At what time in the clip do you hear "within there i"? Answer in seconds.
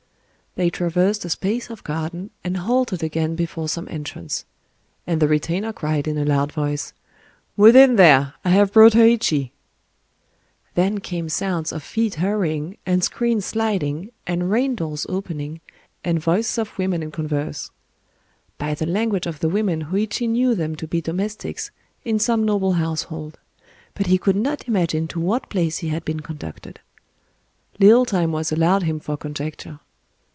7.55-8.49